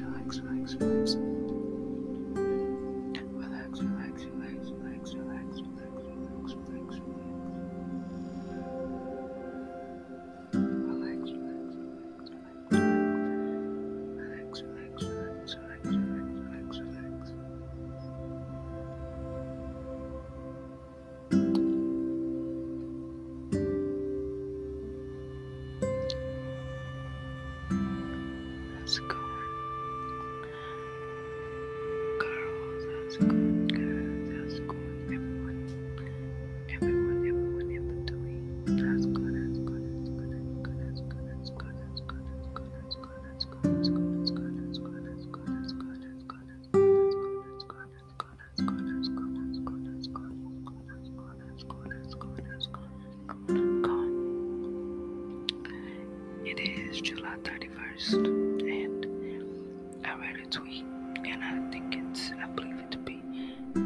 [0.00, 0.43] relax, relax.
[57.94, 60.84] 31st, and I read a tweet,
[61.24, 63.22] and I think it's, I believe it to be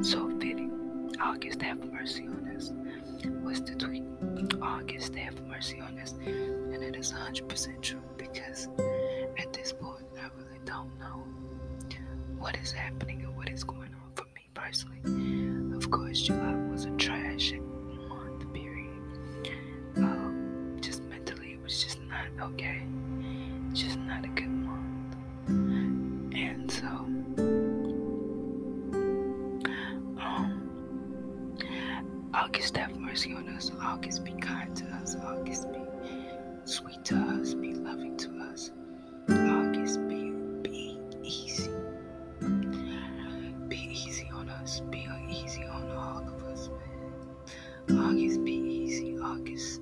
[0.02, 1.14] so fitting.
[1.20, 2.72] August, have mercy on us.
[3.42, 4.04] What's the tweet?
[4.62, 6.12] August, have mercy on us.
[6.12, 8.68] And it is 100% true because
[9.38, 11.24] at this point, I really don't know
[12.38, 15.76] what is happening and what is going on for me personally.
[15.76, 17.17] Of course, July was a trash
[32.38, 33.72] August have mercy on us.
[33.82, 35.16] August be kind to us.
[35.16, 35.80] August be
[36.66, 37.54] sweet to us.
[37.54, 38.70] Be loving to us.
[39.28, 40.30] August be
[40.62, 41.68] be easy.
[43.66, 44.80] Be easy on us.
[44.88, 46.68] Be easy on all of us,
[47.88, 47.98] man.
[47.98, 49.18] August be easy.
[49.18, 49.80] August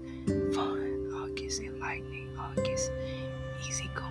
[0.55, 1.13] fun.
[1.15, 2.35] August enlightening.
[2.39, 2.91] August
[3.69, 4.06] easy going.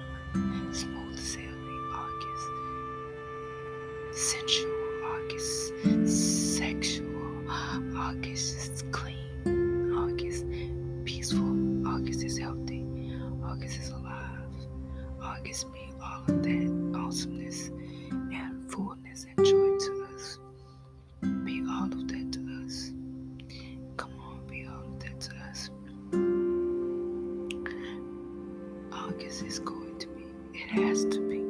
[29.46, 31.42] Is going to be, it has to be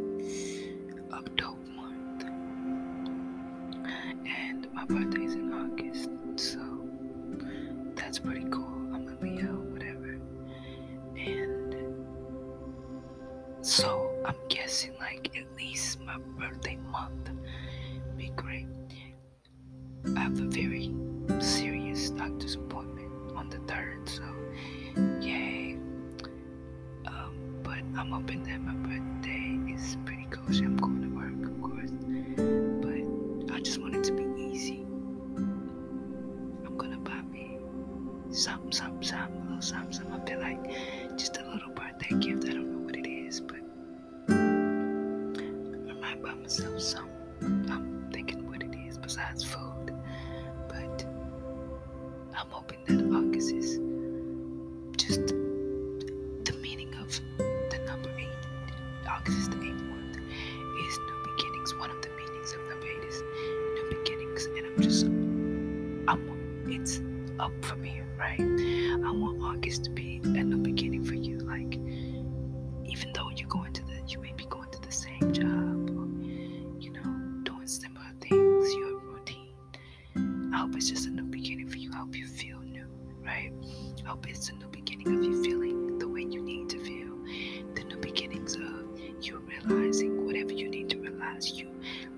[1.11, 2.23] a dope month.
[4.27, 6.59] And my birthday's in August, so
[7.95, 8.65] that's pretty cool.
[8.93, 10.19] I'm a Leo, whatever.
[11.17, 11.75] And
[13.61, 17.31] so I'm guessing like at least my birthday month
[18.17, 18.67] be great.
[20.15, 20.93] I have a very
[21.39, 24.23] serious doctor's appointment on the third, so
[27.97, 30.65] I'm hoping that my birthday is pretty kosher.
[30.65, 31.91] I'm going to work, of course,
[32.81, 34.85] but I just want it to be easy.
[36.65, 37.57] I'm gonna buy me
[38.31, 40.13] something, something, something, a little something, something.
[40.13, 42.43] I feel like just a little birthday gift.
[42.45, 43.61] I don't know what it is, but
[44.29, 47.69] I might buy myself something.
[47.71, 49.95] I'm thinking what it is besides food,
[50.67, 51.05] but
[52.37, 53.79] I'm hoping that August is
[85.05, 87.15] of you feeling the way you need to feel.
[87.75, 91.69] The new beginnings of you realizing whatever you need to realize, you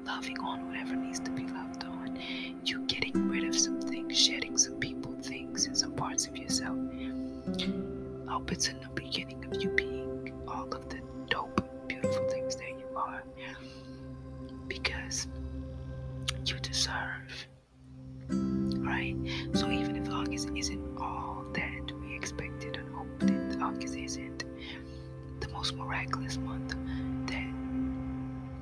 [0.06, 2.20] loving on whatever needs to be loved on,
[2.64, 6.78] you getting rid of some things, shedding some people, things, and some parts of yourself.
[8.28, 12.56] I hope it's a new beginning of you being all of the dope, beautiful things
[12.56, 13.24] that you are.
[14.68, 15.28] Because
[16.46, 17.48] you deserve
[18.30, 19.16] right?
[19.54, 21.37] So even if August isn't all
[25.68, 26.76] most miraculous month,
[27.26, 27.44] that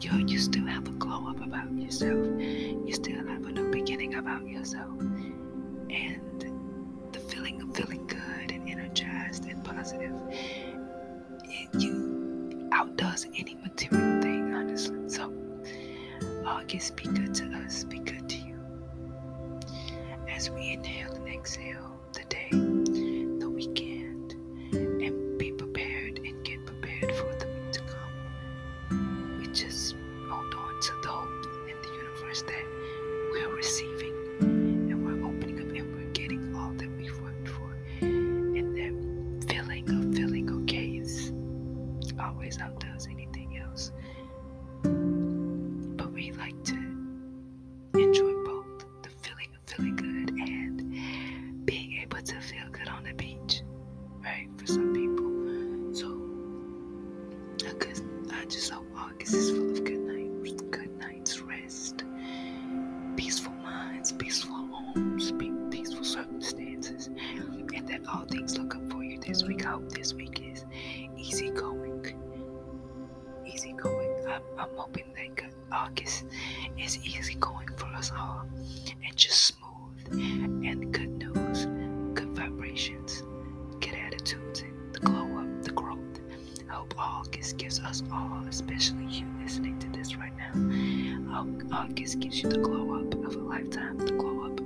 [0.01, 2.25] you you still have a glow up about yourself.
[2.39, 4.99] You still have a new beginning about yourself.
[4.99, 6.45] And
[7.11, 10.15] the feeling of feeling good and energized and positive,
[11.43, 15.07] it, you outdoes any material thing, honestly.
[15.07, 15.31] So
[16.43, 18.59] uh, August, be good to us, be good to you
[20.27, 21.94] as we inhale and exhale
[42.55, 43.91] yourself does anything else.
[44.83, 46.75] But we like to
[47.93, 53.13] enjoy both the feeling of feeling good and being able to feel good on the
[53.13, 53.61] beach,
[54.23, 54.47] right?
[54.57, 55.25] For some people.
[55.93, 56.07] So,
[57.67, 58.84] I, I just always
[78.05, 78.45] us all
[79.03, 80.21] and just smooth
[80.63, 81.65] and good news,
[82.13, 83.23] good vibrations,
[83.79, 85.97] good attitudes, and the glow up, the growth.
[86.69, 91.47] I hope August gives us all, especially you listening to this right now.
[91.73, 94.59] August gives you the glow up of a lifetime, the glow up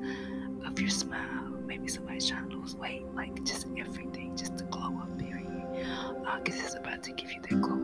[0.66, 1.46] of your smile.
[1.66, 5.88] Maybe somebody's trying to lose weight, like just everything, just the glow up, period.
[6.28, 7.79] August is about to give you that glow